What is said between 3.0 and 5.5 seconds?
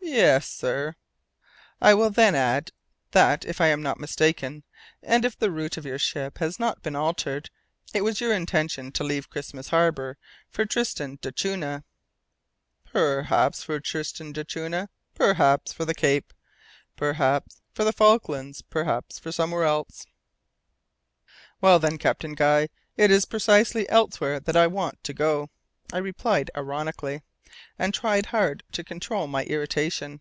that, if I am not mistaken, and if the